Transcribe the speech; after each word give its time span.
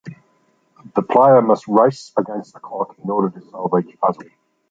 The 0.95 1.03
player 1.03 1.43
must 1.43 1.67
race 1.67 2.11
against 2.17 2.55
the 2.55 2.59
clock 2.59 2.97
in 2.97 3.07
order 3.07 3.29
to 3.29 3.49
solve 3.51 3.71
each 3.85 3.99
puzzle. 3.99 4.29